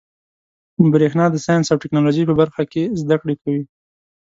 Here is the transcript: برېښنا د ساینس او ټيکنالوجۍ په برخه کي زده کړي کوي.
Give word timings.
برېښنا 0.93 1.25
د 1.31 1.35
ساینس 1.45 1.67
او 1.69 1.81
ټيکنالوجۍ 1.83 2.23
په 2.27 2.35
برخه 2.41 2.63
کي 2.71 2.83
زده 3.01 3.15
کړي 3.21 3.35
کوي. 3.43 3.63